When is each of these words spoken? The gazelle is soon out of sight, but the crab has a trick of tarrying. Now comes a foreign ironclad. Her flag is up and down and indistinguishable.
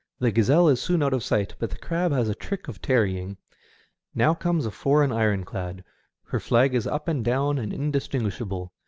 The 0.17 0.31
gazelle 0.31 0.67
is 0.67 0.81
soon 0.81 1.03
out 1.03 1.13
of 1.13 1.23
sight, 1.23 1.53
but 1.59 1.69
the 1.69 1.77
crab 1.77 2.11
has 2.11 2.27
a 2.27 2.33
trick 2.33 2.67
of 2.67 2.81
tarrying. 2.81 3.37
Now 4.15 4.33
comes 4.33 4.65
a 4.65 4.71
foreign 4.71 5.11
ironclad. 5.11 5.83
Her 6.23 6.39
flag 6.39 6.73
is 6.73 6.87
up 6.87 7.07
and 7.07 7.23
down 7.23 7.59
and 7.59 7.71
indistinguishable. 7.71 8.73